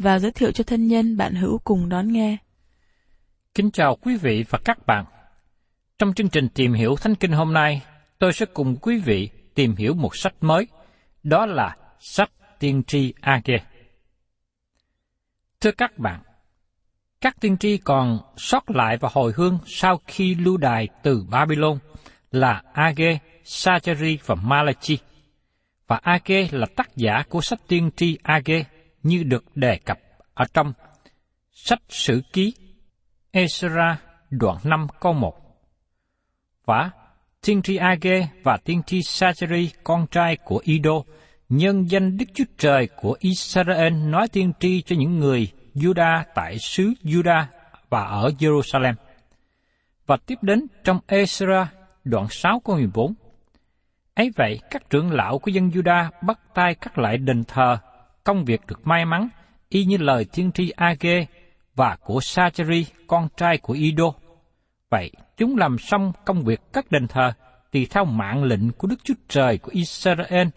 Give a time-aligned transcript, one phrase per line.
[0.00, 2.36] và giới thiệu cho thân nhân bạn hữu cùng đón nghe.
[3.54, 5.04] Kính chào quý vị và các bạn.
[5.98, 7.82] Trong chương trình tìm hiểu Thánh Kinh hôm nay,
[8.18, 10.66] tôi sẽ cùng quý vị tìm hiểu một sách mới,
[11.22, 13.64] đó là sách Tiên tri Age.
[15.60, 16.20] Thưa các bạn,
[17.20, 21.78] các tiên tri còn sót lại và hồi hương sau khi lưu đài từ Babylon
[22.30, 24.98] là Age, Sacheri và Malachi.
[25.86, 28.64] Và Age là tác giả của sách tiên tri Age
[29.02, 29.98] như được đề cập
[30.34, 30.72] ở trong
[31.52, 32.54] sách sử ký
[33.32, 33.94] Ezra
[34.30, 35.36] đoạn 5 câu 1.
[36.64, 36.90] Và
[37.46, 41.02] tiên tri Age và tiên tri Sacheri con trai của Ido
[41.48, 46.58] nhân danh Đức Chúa Trời của Israel nói tiên tri cho những người Juda tại
[46.58, 47.44] xứ Juda
[47.90, 48.94] và ở Jerusalem.
[50.06, 51.66] Và tiếp đến trong Ezra
[52.04, 53.14] đoạn 6 câu 14.
[54.14, 57.78] Ấy vậy, các trưởng lão của dân Juda bắt tay cắt lại đền thờ,
[58.24, 59.28] công việc được may mắn,
[59.68, 61.26] y như lời thiên tri Age
[61.74, 64.12] và của Sacheri, con trai của Ido.
[64.90, 67.32] Vậy, chúng làm xong công việc cất đền thờ,
[67.72, 70.48] tùy theo mạng lệnh của Đức Chúa Trời của Israel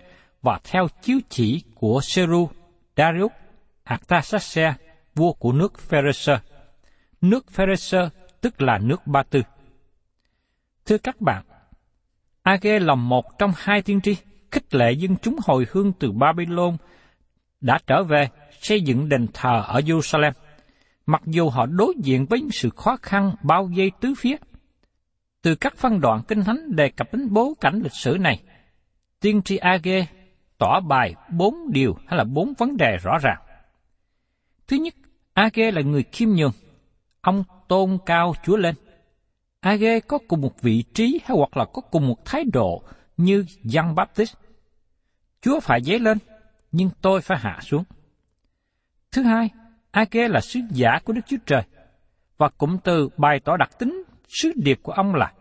[0.41, 2.49] và theo chiếu chỉ của Seru,
[2.97, 3.31] Darius,
[3.83, 4.75] Artaxerxes,
[5.15, 6.39] vua của nước Pharisee.
[7.21, 8.09] Nước Pharisee
[8.41, 9.41] tức là nước Ba Tư.
[10.85, 11.43] Thưa các bạn,
[12.41, 14.15] Age là một trong hai tiên tri
[14.51, 16.77] khích lệ dân chúng hồi hương từ Babylon
[17.63, 18.29] đã trở về
[18.61, 20.31] xây dựng đền thờ ở Jerusalem,
[21.05, 24.35] mặc dù họ đối diện với những sự khó khăn bao vây tứ phía.
[25.41, 28.43] Từ các phân đoạn kinh thánh đề cập đến bố cảnh lịch sử này,
[29.19, 30.05] tiên tri Age
[30.57, 33.41] tỏ bài bốn điều hay là bốn vấn đề rõ ràng.
[34.67, 34.93] Thứ nhất,
[35.33, 36.51] Age là người khiêm nhường.
[37.21, 38.75] Ông tôn cao Chúa lên.
[39.59, 42.83] Age có cùng một vị trí hay hoặc là có cùng một thái độ
[43.17, 44.35] như Giăng Baptist.
[45.41, 46.17] Chúa phải dấy lên,
[46.73, 47.83] nhưng tôi phải hạ xuống.
[49.11, 49.49] Thứ hai,
[49.91, 51.61] Age là sứ giả của Đức Chúa Trời.
[52.37, 55.33] Và cụm từ bày tỏ đặc tính sứ điệp của ông là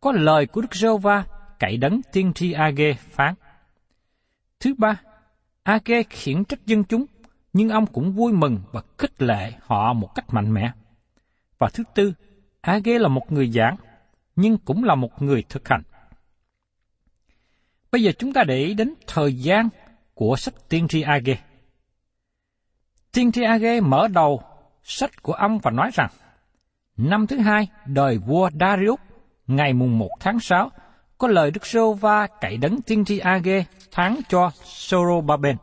[0.00, 1.24] có lời của Đức giê va
[1.58, 3.34] cậy đấng tiên tri Age phán.
[4.60, 5.00] Thứ ba,
[5.62, 7.06] Age khiển trách dân chúng,
[7.52, 10.72] nhưng ông cũng vui mừng và khích lệ họ một cách mạnh mẽ.
[11.58, 12.12] Và thứ tư,
[12.60, 13.76] Age là một người giảng,
[14.36, 15.82] nhưng cũng là một người thực hành.
[17.92, 19.68] Bây giờ chúng ta để ý đến thời gian
[20.20, 21.38] của sách tiên tri Age.
[23.12, 24.42] Tiên tri Age mở đầu
[24.82, 26.10] sách của ông và nói rằng,
[26.96, 29.00] năm thứ hai đời vua Darius,
[29.46, 30.70] ngày mùng 1 tháng 6,
[31.18, 35.56] có lời Đức Sô Va cậy đấng tiên tri Age tháng cho Sorobaben.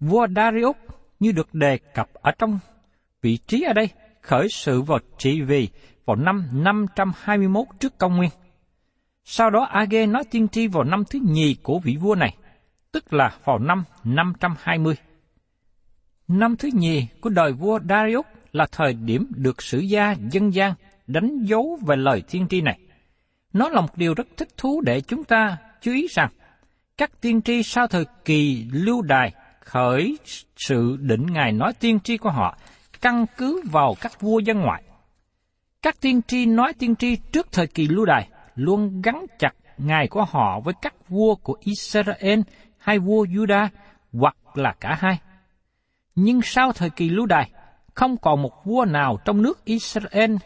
[0.00, 0.76] Vua Darius
[1.20, 2.58] như được đề cập ở trong
[3.22, 3.88] vị trí ở đây
[4.20, 5.68] khởi sự vào trị vì
[6.04, 8.30] vào năm 521 trước công nguyên.
[9.24, 12.36] Sau đó Age nói tiên tri vào năm thứ nhì của vị vua này,
[12.98, 14.94] tức là vào năm 520.
[16.28, 20.74] Năm thứ nhì của đời vua Darius là thời điểm được sử gia dân gian
[21.06, 22.78] đánh dấu về lời tiên tri này.
[23.52, 26.30] Nó là một điều rất thích thú để chúng ta chú ý rằng,
[26.96, 30.18] các tiên tri sau thời kỳ lưu đài khởi
[30.56, 32.58] sự định ngài nói tiên tri của họ
[33.00, 34.82] căn cứ vào các vua dân ngoại.
[35.82, 40.08] Các tiên tri nói tiên tri trước thời kỳ lưu đài luôn gắn chặt ngài
[40.08, 42.40] của họ với các vua của Israel
[42.88, 43.68] hai vua Judah
[44.12, 45.18] hoặc là cả hai.
[46.14, 47.50] Nhưng sau thời kỳ lưu đài,
[47.94, 50.36] không còn một vua nào trong nước Israel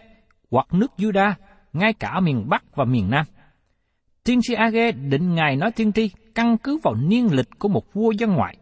[0.50, 1.32] hoặc nước Judah,
[1.72, 3.26] ngay cả miền Bắc và miền Nam.
[4.24, 7.94] Tiên tri Age định ngài nói tiên tri căn cứ vào niên lịch của một
[7.94, 8.56] vua dân ngoại.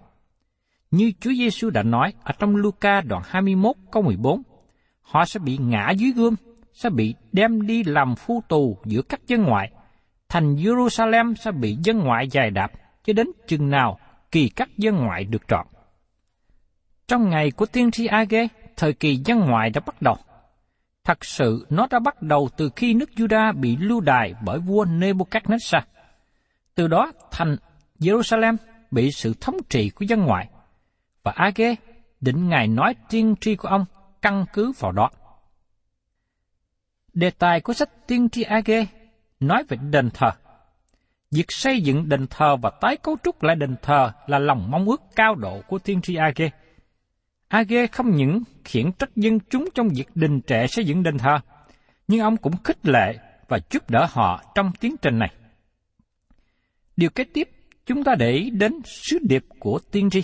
[0.90, 4.42] Như Chúa Giêsu đã nói ở trong Luca đoạn 21 câu 14,
[5.02, 6.34] họ sẽ bị ngã dưới gươm,
[6.72, 9.70] sẽ bị đem đi làm phu tù giữa các dân ngoại.
[10.28, 12.72] Thành Jerusalem sẽ bị dân ngoại dài đạp
[13.10, 13.98] cho đến chừng nào
[14.30, 15.66] kỳ các dân ngoại được trọn.
[17.08, 20.16] Trong ngày của tiên tri Age, thời kỳ dân ngoại đã bắt đầu.
[21.04, 24.84] Thật sự nó đã bắt đầu từ khi nước Juda bị lưu đài bởi vua
[24.84, 25.80] Nebuchadnezzar.
[26.74, 27.56] Từ đó thành
[27.98, 28.56] Jerusalem
[28.90, 30.48] bị sự thống trị của dân ngoại.
[31.22, 31.74] Và Age
[32.20, 33.84] định ngài nói tiên tri của ông
[34.22, 35.10] căn cứ vào đó.
[37.12, 38.86] Đề tài của sách tiên tri Age
[39.40, 40.30] nói về đền thờ.
[41.30, 44.84] Việc xây dựng đền thờ và tái cấu trúc lại đền thờ là lòng mong
[44.84, 46.50] ước cao độ của tiên tri Age.
[47.48, 51.38] Age không những khiển trách dân chúng trong việc đình trệ xây dựng đền thờ,
[52.08, 53.18] nhưng ông cũng khích lệ
[53.48, 55.30] và giúp đỡ họ trong tiến trình này.
[56.96, 57.48] Điều kế tiếp,
[57.86, 60.22] chúng ta để ý đến sứ điệp của tiên tri.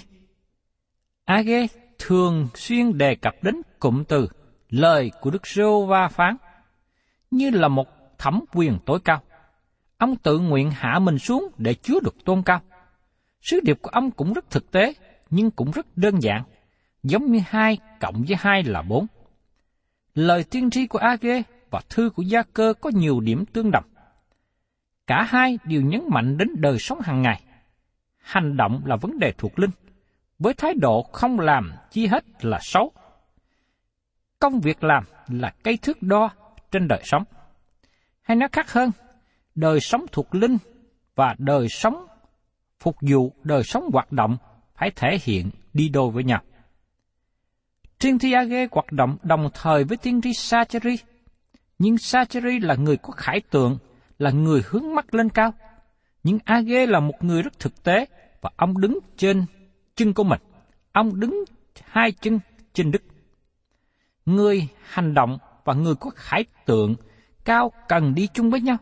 [1.24, 1.66] Age
[1.98, 4.28] thường xuyên đề cập đến cụm từ
[4.70, 6.36] lời của Đức Rô Va phán,
[7.30, 7.88] như là một
[8.18, 9.22] thẩm quyền tối cao.
[9.98, 12.60] Ông tự nguyện hạ mình xuống để Chúa được tôn cao.
[13.40, 14.94] Sứ điệp của ông cũng rất thực tế,
[15.30, 16.42] nhưng cũng rất đơn giản,
[17.02, 19.06] giống như hai cộng với hai là bốn.
[20.14, 23.84] Lời tiên tri của Age và thư của Gia Cơ có nhiều điểm tương đồng.
[25.06, 27.42] Cả hai đều nhấn mạnh đến đời sống hàng ngày.
[28.16, 29.70] Hành động là vấn đề thuộc linh,
[30.38, 32.92] với thái độ không làm chi hết là xấu.
[34.38, 36.30] Công việc làm là cây thước đo
[36.70, 37.24] trên đời sống.
[38.22, 38.90] Hay nói khác hơn,
[39.56, 40.58] đời sống thuộc linh
[41.14, 42.06] và đời sống
[42.80, 44.36] phục vụ đời sống hoạt động
[44.74, 46.42] phải thể hiện đi đôi với nhau.
[47.98, 50.96] Tiên tri Age hoạt động đồng thời với tiên tri Sacheri,
[51.78, 53.78] nhưng Sacheri là người có khải tượng,
[54.18, 55.54] là người hướng mắt lên cao.
[56.24, 58.06] Nhưng Age là một người rất thực tế
[58.40, 59.44] và ông đứng trên
[59.96, 60.40] chân của mình.
[60.92, 61.44] Ông đứng
[61.84, 62.40] hai chân
[62.72, 63.02] trên đức.
[64.26, 66.94] Người hành động và người có khải tượng
[67.44, 68.76] cao cần đi chung với nhau.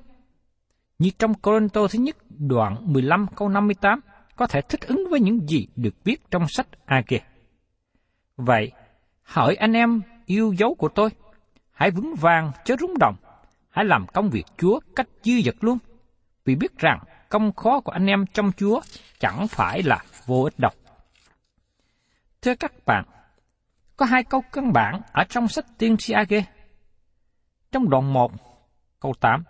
[0.99, 4.01] Như trong Corinto thứ nhất đoạn 15 câu 58
[4.37, 7.21] có thể thích ứng với những gì được viết trong sách Age.
[8.37, 8.73] Vậy,
[9.23, 11.11] hỏi anh em yêu dấu của tôi,
[11.73, 13.17] hãy vững vàng chớ rúng động,
[13.71, 15.79] hãy làm công việc Chúa cách dư dật luôn,
[16.45, 16.99] vì biết rằng
[17.29, 18.81] công khó của anh em trong Chúa
[19.19, 20.71] chẳng phải là vô ích đâu.
[22.43, 23.05] Thưa các bạn,
[23.97, 26.45] có hai câu căn bản ở trong sách tiên tri Age.
[27.73, 28.33] Trong đoạn 1,
[29.01, 29.45] câu 8,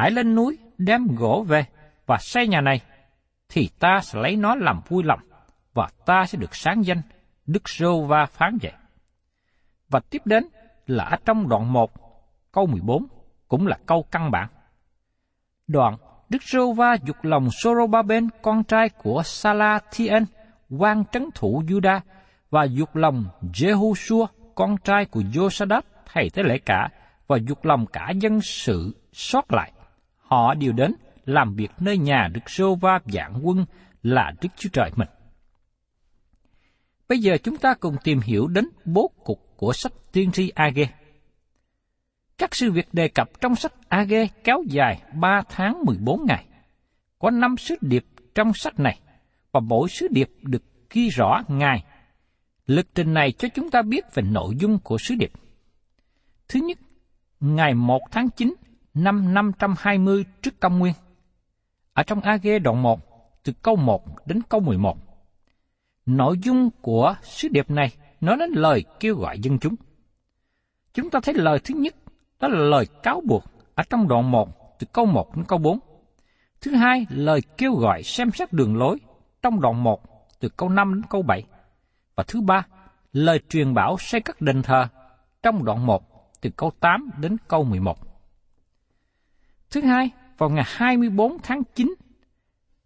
[0.00, 1.64] Hãy lên núi đem gỗ về
[2.06, 2.80] và xây nhà này,
[3.48, 5.20] thì ta sẽ lấy nó làm vui lòng,
[5.74, 7.02] và ta sẽ được sáng danh,
[7.46, 8.72] Đức Rô Va phán vậy.
[9.88, 10.44] Và tiếp đến
[10.86, 11.90] là ở trong đoạn 1,
[12.52, 13.06] câu 14,
[13.48, 14.48] cũng là câu căn bản.
[15.66, 15.96] Đoạn
[16.28, 20.22] Đức Rô Va dục lòng Sorobaben, con trai của Salathiel,
[20.78, 22.00] quan trấn thủ Juda,
[22.50, 26.88] và dục lòng Jehoshua, con trai của Josadat, thầy tế lễ cả,
[27.26, 29.72] và dục lòng cả dân sự sót lại.
[30.30, 30.94] Họ đều đến
[31.26, 33.64] làm việc nơi nhà Đức Sô Va dạng quân
[34.02, 35.08] là Đức Chúa Trời mình.
[37.08, 40.90] Bây giờ chúng ta cùng tìm hiểu đến bố cục của sách tiên tri Age.
[42.38, 46.46] Các sự việc đề cập trong sách Age kéo dài 3 tháng 14 ngày.
[47.18, 49.00] Có 5 sứ điệp trong sách này,
[49.52, 51.84] và mỗi sứ điệp được ghi rõ ngày.
[52.66, 55.32] Lịch trình này cho chúng ta biết về nội dung của sứ điệp.
[56.48, 56.78] Thứ nhất,
[57.40, 58.54] ngày 1 tháng 9
[58.94, 60.92] năm 520 trước công nguyên.
[61.92, 63.00] Ở trong AG đoạn 1,
[63.44, 64.96] từ câu 1 đến câu 11.
[66.06, 69.74] Nội dung của sứ điệp này nói đến lời kêu gọi dân chúng.
[70.94, 71.94] Chúng ta thấy lời thứ nhất
[72.40, 73.44] đó là lời cáo buộc
[73.74, 75.78] ở trong đoạn 1 từ câu 1 đến câu 4.
[76.60, 78.98] Thứ hai, lời kêu gọi xem xét đường lối
[79.42, 80.00] trong đoạn 1
[80.40, 81.44] từ câu 5 đến câu 7.
[82.14, 82.66] Và thứ ba,
[83.12, 84.86] lời truyền bảo xây các đền thờ
[85.42, 86.02] trong đoạn 1
[86.40, 88.09] từ câu 8 đến câu 11.
[89.70, 91.94] Thứ hai, vào ngày 24 tháng 9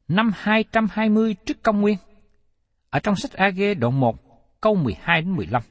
[0.09, 1.99] năm 220 trước công nguyên,
[2.91, 4.17] ở trong sách AG đoạn 1,
[4.61, 5.63] câu 12 đến 15.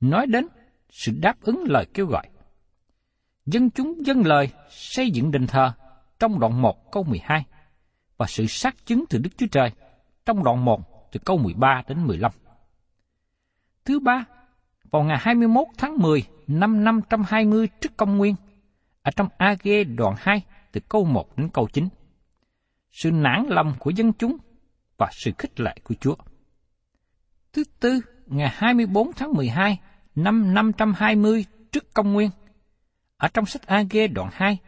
[0.00, 0.46] Nói đến
[0.90, 2.28] sự đáp ứng lời kêu gọi.
[3.46, 5.72] Dân chúng dâng lời xây dựng đền thờ
[6.18, 7.44] trong đoạn 1 câu 12
[8.16, 9.70] và sự xác chứng từ Đức Chúa Trời
[10.24, 12.32] trong đoạn 1 từ câu 13 đến 15.
[13.84, 14.24] Thứ ba,
[14.90, 18.34] vào ngày 21 tháng 10 năm 520 trước công nguyên,
[19.06, 21.88] ở trong AG đoạn 2 từ câu 1 đến câu 9.
[22.90, 24.36] Sự nản lòng của dân chúng
[24.98, 26.14] và sự khích lệ của Chúa.
[27.52, 29.80] Thứ tư, ngày 24 tháng 12
[30.14, 32.30] năm 520 trước công nguyên,
[33.16, 34.58] ở trong sách AG đoạn 2,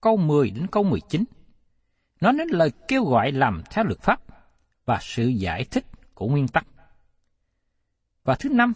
[0.00, 1.24] câu 10 đến câu 19,
[2.20, 4.20] nó đến lời kêu gọi làm theo luật pháp
[4.84, 5.84] và sự giải thích
[6.14, 6.66] của nguyên tắc.
[8.24, 8.72] Và thứ năm,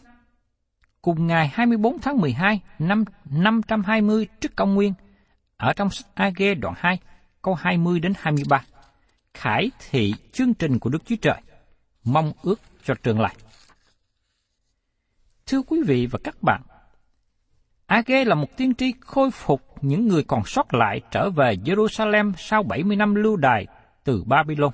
[1.02, 4.94] cùng ngày 24 tháng 12 năm 520 trước công nguyên,
[5.56, 6.98] ở trong sách AG đoạn 2,
[7.42, 8.62] câu 20 đến 23,
[9.34, 11.40] khải thị chương trình của Đức Chúa Trời,
[12.04, 13.36] mong ước cho trường lai.
[15.46, 16.62] Thưa quý vị và các bạn,
[17.86, 22.32] A-gê là một tiên tri khôi phục những người còn sót lại trở về Jerusalem
[22.36, 23.66] sau 70 năm lưu đài
[24.04, 24.72] từ Babylon.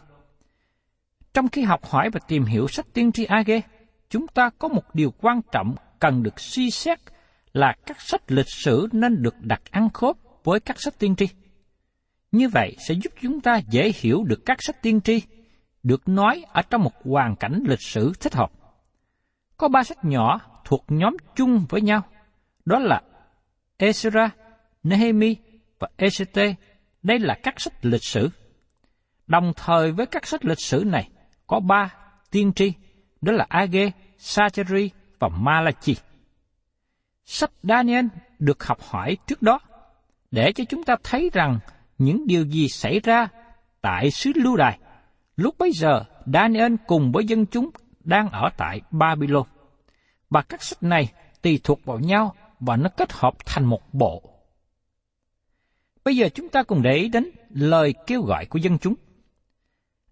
[1.35, 3.61] Trong khi học hỏi và tìm hiểu sách tiên tri A-gê,
[4.11, 6.99] chúng ta có một điều quan trọng cần được suy xét
[7.53, 11.27] là các sách lịch sử nên được đặt ăn khớp với các sách tiên tri.
[12.33, 15.23] Như vậy sẽ giúp chúng ta dễ hiểu được các sách tiên tri
[15.83, 18.53] được nói ở trong một hoàn cảnh lịch sử thích hợp.
[19.57, 22.03] Có ba sách nhỏ thuộc nhóm chung với nhau,
[22.65, 23.03] đó là
[23.79, 24.29] Ezra,
[24.83, 25.37] Nehemi
[25.79, 26.55] và Esete.
[27.03, 28.31] Đây là các sách lịch sử.
[29.27, 31.09] Đồng thời với các sách lịch sử này
[31.47, 31.95] có ba
[32.31, 32.73] tiên tri,
[33.21, 35.97] đó là Age, Sacheri và Malachi.
[37.25, 38.07] Sách Daniel
[38.39, 39.61] được học hỏi trước đó
[40.33, 41.59] để cho chúng ta thấy rằng
[41.99, 43.29] những điều gì xảy ra
[43.81, 44.79] tại xứ lưu đài.
[45.37, 47.71] Lúc bấy giờ, Daniel cùng với dân chúng
[48.05, 49.47] đang ở tại Babylon.
[50.31, 51.13] Và các sách này
[51.43, 54.23] tùy thuộc vào nhau và nó kết hợp thành một bộ.
[56.05, 58.95] Bây giờ chúng ta cùng để ý đến lời kêu gọi của dân chúng.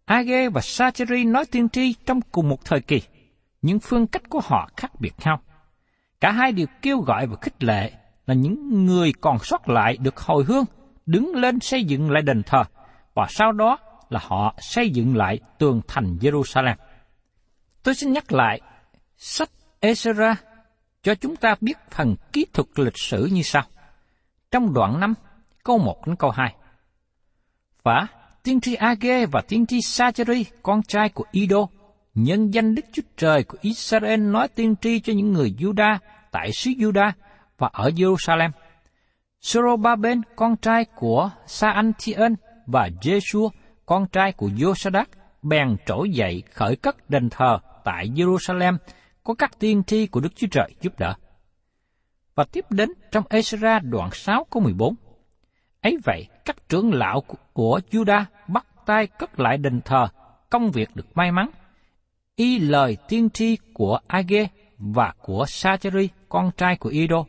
[0.05, 3.03] Age và Sacheri nói tiên tri trong cùng một thời kỳ,
[3.62, 5.41] nhưng phương cách của họ khác biệt nhau.
[6.21, 7.93] Cả hai đều kêu gọi và khích lệ
[8.27, 10.65] là những người còn sót lại được hồi hương
[11.07, 12.62] đứng lên xây dựng lại đền thờ
[13.15, 13.79] và sau đó
[14.11, 16.75] là họ xây dựng lại tường thành Jerusalem.
[17.83, 18.61] Tôi xin nhắc lại
[19.17, 19.50] sách
[19.81, 20.35] Ezra
[21.03, 23.62] cho chúng ta biết phần kỹ thuật lịch sử như sau.
[24.50, 25.15] Trong đoạn 5,
[25.65, 26.55] câu 1 đến câu 2.
[27.83, 28.07] Và
[28.43, 31.67] tiên tri Age và tiên tri Sacheri, con trai của Ido,
[32.15, 35.99] nhân danh Đức Chúa Trời của Israel nói tiên tri cho những người Juda
[36.31, 37.12] tại xứ Juda
[37.61, 38.50] và ở Jerusalem.
[39.40, 42.35] Sorobaben, con trai của Saantien
[42.67, 43.49] và Jeshua,
[43.87, 45.05] con trai của Josadak,
[45.43, 48.76] bèn trỗi dậy khởi cất đền thờ tại Jerusalem
[49.25, 51.14] có các tiên tri của Đức Chúa Trời giúp đỡ.
[52.35, 54.95] Và tiếp đến trong Ezra đoạn 6 câu 14.
[55.81, 60.09] Ấy vậy, các trưởng lão của Juda bắt tay cất lại đền thờ,
[60.50, 61.50] công việc được may mắn.
[62.37, 64.49] Y lời tiên tri của Age
[64.79, 67.25] và của Sacheri, con trai của Ido.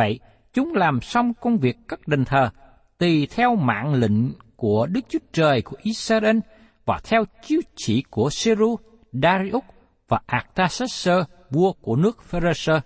[0.00, 0.18] Vậy,
[0.52, 2.50] chúng làm xong công việc cất đền thờ,
[2.98, 6.38] tùy theo mạng lệnh của Đức Chúa Trời của Israel
[6.84, 8.76] và theo chiếu chỉ của Seru,
[9.12, 9.62] Darius
[10.08, 12.80] và Artaxerxes, vua của nước Pharisee.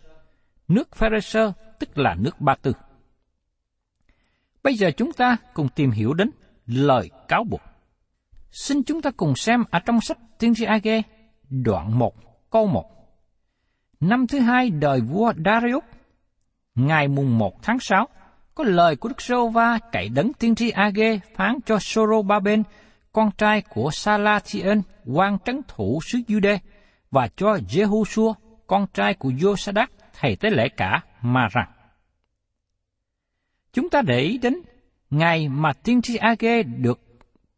[0.68, 2.72] Nước Pharisee tức là nước Ba Tư.
[4.62, 6.30] Bây giờ chúng ta cùng tìm hiểu đến
[6.66, 7.62] lời cáo buộc.
[8.50, 11.02] Xin chúng ta cùng xem ở trong sách Tiên tri Age,
[11.50, 12.14] đoạn 1,
[12.50, 12.84] câu 1.
[14.00, 15.84] Năm thứ hai đời vua Darius,
[16.74, 18.08] ngày mùng 1 tháng 6,
[18.54, 22.62] có lời của Đức Sô Va cậy đấng tiên tri Age phán cho Sorobaben,
[23.12, 26.58] con trai của Salathiel, quan trấn thủ xứ Jude,
[27.10, 28.34] và cho Jehoshua,
[28.66, 29.86] con trai của Josadak,
[30.20, 31.70] thầy tế lễ cả, mà rằng
[33.72, 34.54] Chúng ta để ý đến
[35.10, 37.00] ngày mà tiên tri Age được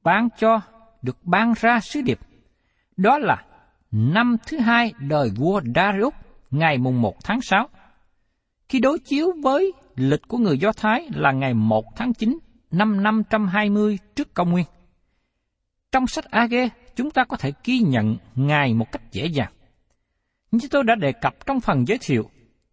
[0.03, 0.61] ban cho,
[1.03, 2.19] được ban ra sứ điệp.
[2.97, 3.45] Đó là
[3.91, 6.15] năm thứ hai đời vua Darius,
[6.51, 7.69] ngày mùng 1 tháng 6.
[8.69, 12.39] Khi đối chiếu với lịch của người Do Thái là ngày 1 tháng 9
[12.71, 14.65] năm 520 trước công nguyên.
[15.93, 19.53] Trong sách Age, chúng ta có thể ghi nhận ngày một cách dễ dàng.
[20.51, 22.31] Như tôi đã đề cập trong phần giới thiệu,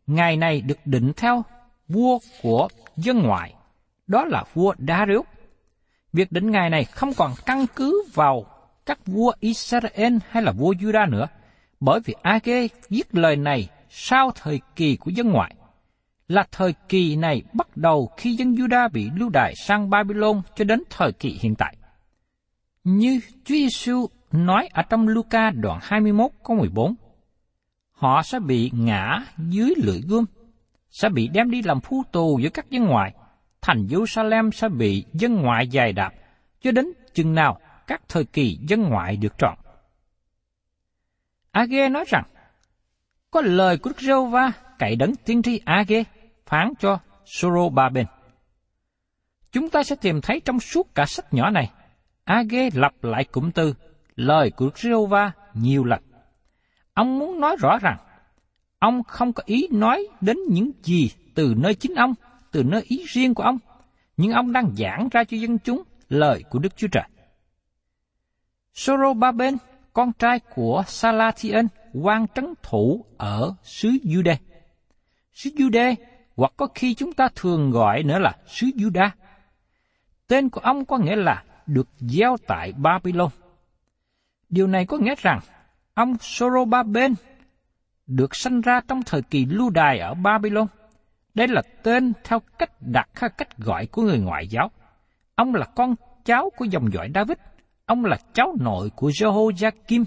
[0.07, 1.43] ngày này được định theo
[1.87, 3.53] vua của dân ngoại,
[4.07, 5.25] đó là vua Darius.
[6.13, 8.45] Việc định ngày này không còn căn cứ vào
[8.85, 11.27] các vua Israel hay là vua Juda nữa,
[11.79, 15.55] bởi vì Age viết lời này sau thời kỳ của dân ngoại
[16.27, 20.65] là thời kỳ này bắt đầu khi dân Juda bị lưu đày sang Babylon cho
[20.65, 21.75] đến thời kỳ hiện tại.
[22.83, 26.95] Như Chúa Giêsu nói ở trong Luca đoạn 21 câu 14,
[27.91, 30.25] họ sẽ bị ngã dưới lưỡi gươm,
[30.89, 33.13] sẽ bị đem đi làm phu tù giữa các dân ngoại,
[33.61, 36.13] thành Jerusalem sẽ bị dân ngoại dài đạp,
[36.61, 39.57] cho đến chừng nào các thời kỳ dân ngoại được trọn.
[41.51, 42.23] Age nói rằng,
[43.31, 46.03] có lời của Đức Rêu Va cậy đấng tiên tri Age
[46.53, 48.05] phán cho Sorobaben.
[49.51, 51.71] Chúng ta sẽ tìm thấy trong suốt cả sách nhỏ này,
[52.23, 53.73] Age lặp lại cụm từ
[54.15, 56.01] lời của Đức Va nhiều lần.
[56.93, 57.97] Ông muốn nói rõ rằng,
[58.79, 62.13] ông không có ý nói đến những gì từ nơi chính ông,
[62.51, 63.57] từ nơi ý riêng của ông,
[64.17, 67.07] nhưng ông đang giảng ra cho dân chúng lời của Đức Chúa Trời.
[68.73, 69.57] Sorobaben,
[69.93, 74.35] con trai của Salatien, quan trấn thủ ở xứ Jude.
[75.33, 75.95] Xứ Jude,
[76.35, 79.09] hoặc có khi chúng ta thường gọi nữa là xứ Juda.
[80.27, 83.29] Tên của ông có nghĩa là được gieo tại Babylon.
[84.49, 85.39] Điều này có nghĩa rằng
[85.93, 87.13] ông Sorobaben
[88.07, 90.67] được sanh ra trong thời kỳ lưu đài ở Babylon.
[91.33, 94.71] Đây là tên theo cách đặt hay cách gọi của người ngoại giáo.
[95.35, 97.37] Ông là con cháu của dòng dõi David.
[97.85, 100.05] Ông là cháu nội của Jehoiakim,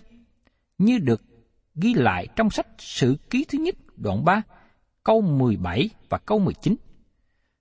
[0.78, 1.23] như được
[1.75, 4.42] ghi lại trong sách Sử ký thứ nhất đoạn 3,
[5.06, 6.76] câu 17 và câu 19.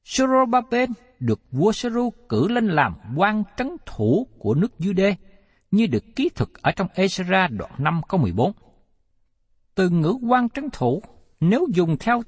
[0.03, 5.15] Sorobaben được vua Seru cử lên làm quan trấn thủ của nước Jude,
[5.71, 8.51] như được ký thực ở trong Ezra đoạn 5 câu 14.
[9.75, 11.01] Từ ngữ quan trấn thủ,
[11.39, 12.21] nếu dùng theo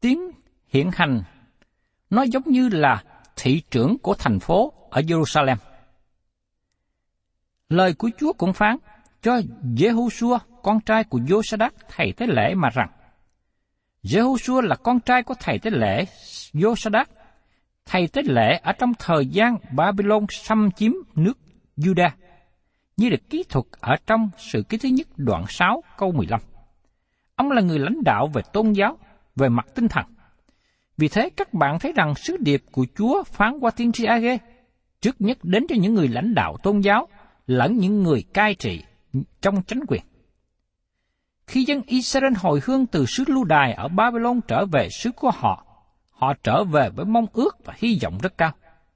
[0.00, 0.30] tiếng
[0.66, 1.22] hiện hành,
[2.10, 3.02] nó giống như là
[3.36, 5.56] thị trưởng của thành phố ở Jerusalem.
[7.68, 8.76] Lời của Chúa cũng phán
[9.22, 12.88] cho Jehoshua, con trai của Josadak, thầy tế lễ mà rằng,
[14.04, 16.04] Jehoshua là con trai của thầy tế lễ
[16.52, 17.04] Josadak,
[17.86, 21.38] thầy tế lễ ở trong thời gian Babylon xâm chiếm nước
[21.76, 22.10] Judah,
[22.96, 26.40] như được ký thuật ở trong sự ký thứ nhất đoạn 6 câu 15.
[27.36, 28.98] Ông là người lãnh đạo về tôn giáo,
[29.36, 30.04] về mặt tinh thần.
[30.96, 34.38] Vì thế các bạn thấy rằng sứ điệp của Chúa phán qua tiên tri Age
[35.00, 37.08] trước nhất đến cho những người lãnh đạo tôn giáo
[37.46, 38.82] lẫn những người cai trị
[39.40, 40.02] trong chánh quyền.
[41.52, 45.30] Khi dân Israel hồi hương từ xứ lưu đài ở Babylon trở về xứ của
[45.30, 45.66] họ,
[46.10, 48.52] họ trở về với mong ước và hy vọng rất cao,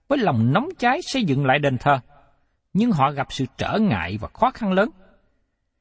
[0.08, 1.98] với lòng nóng cháy xây dựng lại đền thờ.
[2.72, 4.90] Nhưng họ gặp sự trở ngại và khó khăn lớn.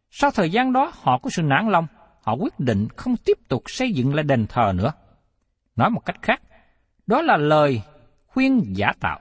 [0.09, 1.87] Sau thời gian đó, họ có sự nản lòng,
[2.21, 4.91] họ quyết định không tiếp tục xây dựng lại đền thờ nữa.
[5.75, 6.41] Nói một cách khác,
[7.07, 7.81] đó là lời
[8.27, 9.19] khuyên giả tạo.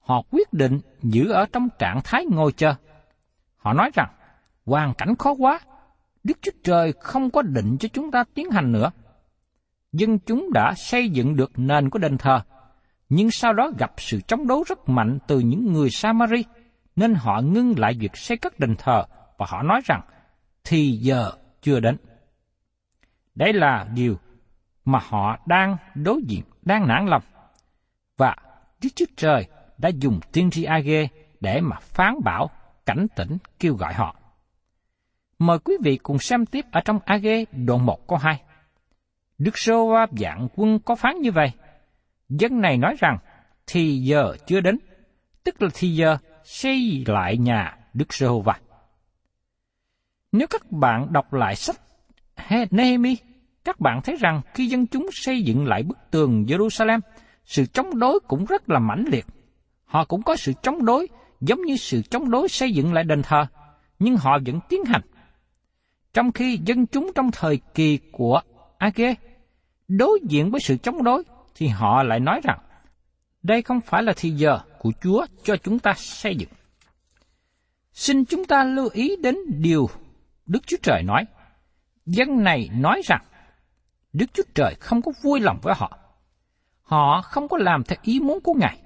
[0.00, 2.74] Họ quyết định giữ ở trong trạng thái ngồi chờ.
[3.56, 4.08] Họ nói rằng,
[4.66, 5.60] hoàn cảnh khó quá,
[6.24, 8.90] Đức Chúa Trời không có định cho chúng ta tiến hành nữa.
[9.92, 12.40] Dân chúng đã xây dựng được nền của đền thờ,
[13.08, 16.44] nhưng sau đó gặp sự chống đối rất mạnh từ những người Samari,
[16.96, 19.04] nên họ ngưng lại việc xây cất đền thờ
[19.38, 20.00] và họ nói rằng,
[20.64, 21.96] thì giờ chưa đến.
[23.34, 24.16] Đấy là điều
[24.84, 27.22] mà họ đang đối diện, đang nản lòng.
[28.16, 28.36] Và
[28.82, 29.46] Đức Chúa Trời
[29.78, 31.08] đã dùng tiên tri Age
[31.40, 32.50] để mà phán bảo,
[32.86, 34.19] cảnh tỉnh, kêu gọi họ.
[35.40, 38.42] Mời quý vị cùng xem tiếp ở trong AG đoạn 1 câu 2.
[39.38, 41.52] Đức Sô Va dạng quân có phán như vậy.
[42.28, 43.18] Dân này nói rằng,
[43.66, 44.78] thì giờ chưa đến,
[45.44, 48.58] tức là thì giờ xây lại nhà Đức Sô Va.
[50.32, 51.76] Nếu các bạn đọc lại sách
[52.70, 53.16] Nehemi,
[53.64, 57.00] các bạn thấy rằng khi dân chúng xây dựng lại bức tường Jerusalem,
[57.44, 59.26] sự chống đối cũng rất là mãnh liệt.
[59.84, 61.08] Họ cũng có sự chống đối
[61.40, 63.46] giống như sự chống đối xây dựng lại đền thờ,
[63.98, 65.02] nhưng họ vẫn tiến hành.
[66.14, 68.40] Trong khi dân chúng trong thời kỳ của
[68.78, 69.14] Age
[69.88, 71.22] đối diện với sự chống đối,
[71.54, 72.58] thì họ lại nói rằng,
[73.42, 76.48] đây không phải là thì giờ của Chúa cho chúng ta xây dựng.
[77.92, 79.88] Xin chúng ta lưu ý đến điều
[80.46, 81.24] Đức Chúa Trời nói.
[82.06, 83.24] Dân này nói rằng,
[84.12, 85.98] Đức Chúa Trời không có vui lòng với họ.
[86.82, 88.78] Họ không có làm theo ý muốn của Ngài.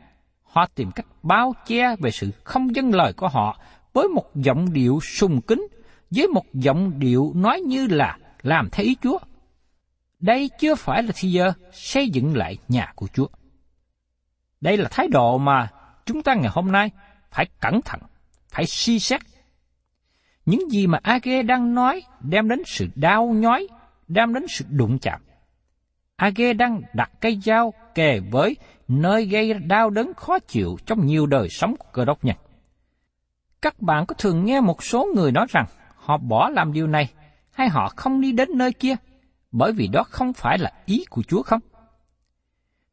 [0.42, 3.58] Họ tìm cách bao che về sự không dân lời của họ
[3.92, 5.66] với một giọng điệu sùng kính,
[6.14, 9.18] với một giọng điệu nói như là làm theo ý Chúa.
[10.20, 13.26] Đây chưa phải là thời giờ xây dựng lại nhà của Chúa.
[14.60, 15.68] Đây là thái độ mà
[16.06, 16.90] chúng ta ngày hôm nay
[17.30, 18.00] phải cẩn thận,
[18.48, 19.20] phải suy xét.
[20.46, 23.68] Những gì mà Age đang nói đem đến sự đau nhói,
[24.08, 25.20] đem đến sự đụng chạm.
[26.16, 28.56] Age đang đặt cây dao kề với
[28.88, 32.36] nơi gây đau đớn khó chịu trong nhiều đời sống của cơ đốc nhân.
[33.62, 35.66] Các bạn có thường nghe một số người nói rằng
[36.04, 37.12] họ bỏ làm điều này
[37.52, 38.94] hay họ không đi đến nơi kia
[39.52, 41.60] bởi vì đó không phải là ý của Chúa không?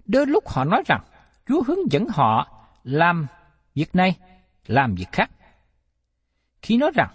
[0.06, 1.02] Đôi lúc họ nói rằng
[1.47, 2.47] Chúa hướng dẫn họ
[2.84, 3.28] làm
[3.76, 4.17] việc này,
[4.67, 5.32] làm việc khác.
[6.62, 7.10] Khi nói rằng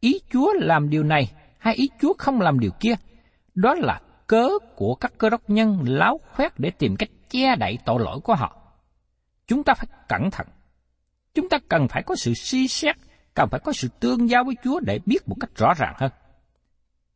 [0.00, 2.94] ý Chúa làm điều này hay ý Chúa không làm điều kia,
[3.54, 7.78] đó là cớ của các cơ đốc nhân láo khoét để tìm cách che đậy
[7.84, 8.56] tội lỗi của họ.
[9.46, 10.46] Chúng ta phải cẩn thận.
[11.34, 12.96] Chúng ta cần phải có sự suy xét,
[13.36, 16.10] cần phải có sự tương giao với Chúa để biết một cách rõ ràng hơn.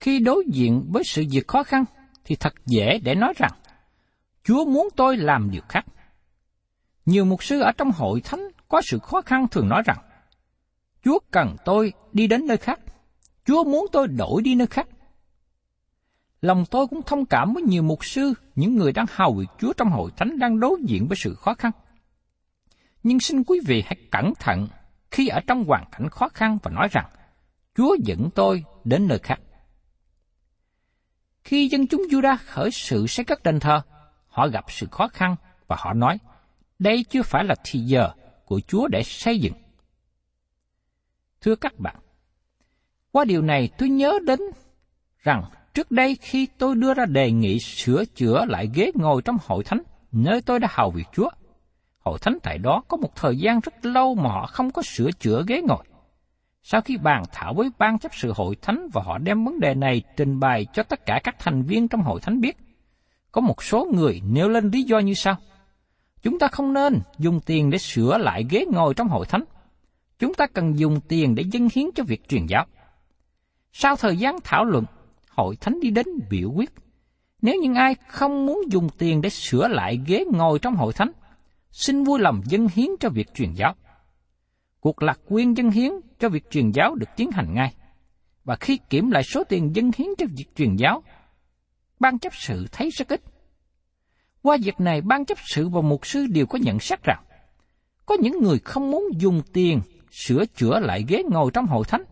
[0.00, 1.85] Khi đối diện với sự việc khó khăn,
[2.24, 3.52] thì thật dễ để nói rằng,
[4.44, 5.87] Chúa muốn tôi làm điều khác.
[7.06, 9.98] Nhiều mục sư ở trong hội thánh có sự khó khăn thường nói rằng,
[11.04, 12.80] Chúa cần tôi đi đến nơi khác.
[13.44, 14.88] Chúa muốn tôi đổi đi nơi khác.
[16.42, 19.72] Lòng tôi cũng thông cảm với nhiều mục sư, những người đang hầu việc Chúa
[19.72, 21.72] trong hội thánh đang đối diện với sự khó khăn.
[23.02, 24.66] Nhưng xin quý vị hãy cẩn thận
[25.11, 27.07] khi ở trong hoàn cảnh khó khăn và nói rằng,
[27.75, 29.40] Chúa dẫn tôi đến nơi khác.
[31.44, 33.81] Khi dân chúng Juda khởi sự xây cất đền thờ,
[34.29, 36.18] họ gặp sự khó khăn và họ nói,
[36.79, 38.11] đây chưa phải là thì giờ
[38.44, 39.55] của Chúa để xây dựng.
[41.40, 41.96] Thưa các bạn,
[43.12, 44.40] qua điều này tôi nhớ đến
[45.18, 45.44] rằng
[45.75, 49.64] trước đây khi tôi đưa ra đề nghị sửa chữa lại ghế ngồi trong hội
[49.64, 51.31] thánh, nơi tôi đã hầu việc Chúa,
[52.11, 55.11] hội thánh tại đó có một thời gian rất lâu mà họ không có sửa
[55.12, 55.85] chữa ghế ngồi.
[56.62, 59.75] Sau khi bàn thảo với ban chấp sự hội thánh và họ đem vấn đề
[59.75, 62.57] này trình bày cho tất cả các thành viên trong hội thánh biết,
[63.33, 65.37] có một số người nêu lên lý do như sau.
[66.23, 69.44] Chúng ta không nên dùng tiền để sửa lại ghế ngồi trong hội thánh.
[70.18, 72.66] Chúng ta cần dùng tiền để dâng hiến cho việc truyền giáo.
[73.73, 74.85] Sau thời gian thảo luận,
[75.29, 76.70] hội thánh đi đến biểu quyết.
[77.42, 81.12] Nếu những ai không muốn dùng tiền để sửa lại ghế ngồi trong hội thánh,
[81.72, 83.74] xin vui lòng dân hiến cho việc truyền giáo.
[84.80, 87.74] Cuộc lạc quyên dân hiến cho việc truyền giáo được tiến hành ngay.
[88.44, 91.02] Và khi kiểm lại số tiền dân hiến cho việc truyền giáo,
[92.00, 93.20] ban chấp sự thấy rất ít.
[94.42, 97.24] Qua việc này, ban chấp sự và mục sư đều có nhận xét rằng,
[98.06, 99.80] có những người không muốn dùng tiền
[100.11, 102.02] sửa chữa lại ghế ngồi trong hội thánh,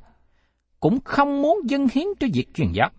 [0.80, 2.90] cũng không muốn dân hiến cho việc truyền giáo.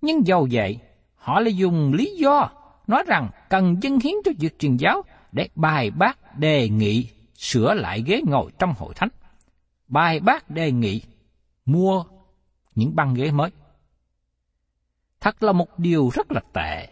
[0.00, 0.78] Nhưng dầu vậy,
[1.14, 2.50] họ lại dùng lý do
[2.86, 7.74] nói rằng cần dân hiến cho việc truyền giáo để bài bác đề nghị sửa
[7.74, 9.08] lại ghế ngồi trong hội thánh.
[9.88, 11.02] Bài bác đề nghị
[11.64, 12.04] mua
[12.74, 13.50] những băng ghế mới.
[15.20, 16.88] Thật là một điều rất là tệ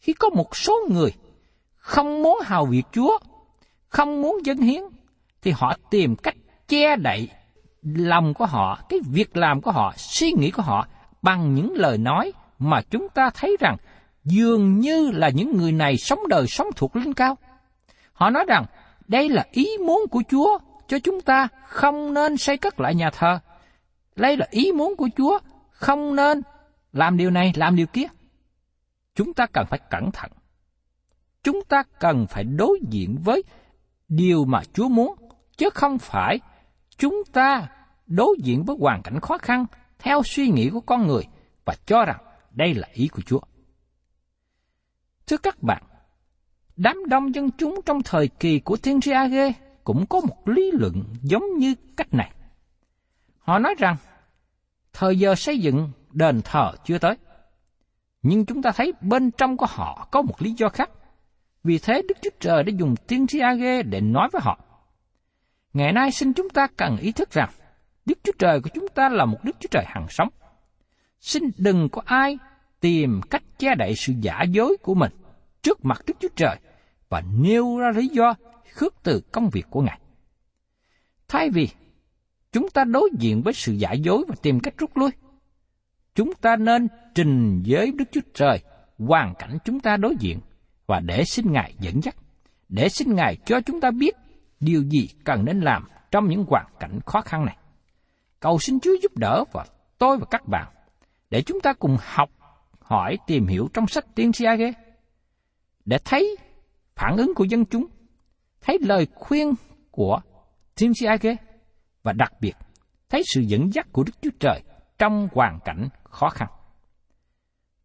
[0.00, 1.12] khi có một số người
[1.76, 3.18] không muốn hào việc Chúa,
[3.88, 4.82] không muốn dân hiến,
[5.42, 6.36] thì họ tìm cách
[6.68, 7.28] che đậy
[7.82, 10.86] lòng của họ, cái việc làm của họ, suy nghĩ của họ
[11.22, 13.76] bằng những lời nói mà chúng ta thấy rằng
[14.24, 17.38] dường như là những người này sống đời sống thuộc linh cao.
[18.12, 18.64] Họ nói rằng
[19.08, 23.10] đây là ý muốn của Chúa cho chúng ta không nên xây cất lại nhà
[23.10, 23.38] thờ.
[24.16, 25.38] Đây là ý muốn của Chúa
[25.70, 26.42] không nên
[26.92, 28.06] làm điều này, làm điều kia.
[29.14, 30.30] Chúng ta cần phải cẩn thận.
[31.42, 33.42] Chúng ta cần phải đối diện với
[34.08, 35.14] điều mà Chúa muốn,
[35.56, 36.40] chứ không phải
[36.96, 37.68] chúng ta
[38.06, 39.66] đối diện với hoàn cảnh khó khăn
[39.98, 41.22] theo suy nghĩ của con người
[41.64, 42.20] và cho rằng
[42.50, 43.40] đây là ý của Chúa.
[45.26, 45.82] Thưa các bạn,
[46.76, 49.52] đám đông dân chúng trong thời kỳ của thiên tri Age
[49.84, 52.32] cũng có một lý luận giống như cách này.
[53.38, 53.96] Họ nói rằng,
[54.92, 57.16] thời giờ xây dựng đền thờ chưa tới.
[58.22, 60.90] Nhưng chúng ta thấy bên trong của họ có một lý do khác.
[61.64, 64.58] Vì thế Đức Chúa Trời đã dùng Thiên tri Age để nói với họ.
[65.72, 67.50] Ngày nay xin chúng ta cần ý thức rằng
[68.06, 70.28] Đức Chúa Trời của chúng ta là một Đức Chúa Trời hằng sống.
[71.20, 72.38] Xin đừng có ai
[72.80, 75.12] tìm cách che đậy sự giả dối của mình
[75.62, 76.56] trước mặt Đức Chúa Trời
[77.08, 78.34] và nêu ra lý do
[78.72, 80.00] khước từ công việc của Ngài.
[81.28, 81.68] Thay vì
[82.52, 85.10] chúng ta đối diện với sự giả dối và tìm cách rút lui,
[86.14, 88.58] chúng ta nên trình với Đức Chúa Trời
[88.98, 90.40] hoàn cảnh chúng ta đối diện
[90.86, 92.16] và để xin Ngài dẫn dắt,
[92.68, 94.16] để xin Ngài cho chúng ta biết
[94.60, 97.56] điều gì cần nên làm trong những hoàn cảnh khó khăn này.
[98.40, 99.66] Cầu xin Chúa giúp đỡ và
[99.98, 100.72] tôi và các bạn
[101.30, 102.30] để chúng ta cùng học
[102.80, 104.72] hỏi tìm hiểu trong sách tiên tri Age
[105.84, 106.36] để thấy
[106.96, 107.86] phản ứng của dân chúng,
[108.60, 109.54] thấy lời khuyên
[109.90, 110.20] của
[110.74, 111.36] tiên tri Age
[112.02, 112.56] và đặc biệt
[113.10, 114.62] thấy sự dẫn dắt của Đức Chúa Trời
[114.98, 116.48] trong hoàn cảnh khó khăn.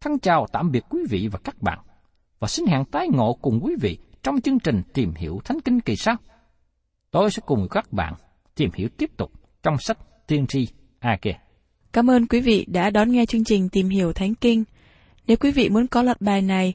[0.00, 1.78] Thân chào tạm biệt quý vị và các bạn
[2.38, 5.80] và xin hẹn tái ngộ cùng quý vị trong chương trình tìm hiểu Thánh Kinh
[5.80, 6.16] kỳ sau.
[7.10, 8.14] Tôi sẽ cùng các bạn
[8.54, 9.32] tìm hiểu tiếp tục
[9.62, 11.38] trong sách Tiên tri Age.
[11.92, 14.64] Cảm ơn quý vị đã đón nghe chương trình Tìm hiểu Thánh Kinh.
[15.26, 16.74] Nếu quý vị muốn có loạt bài này,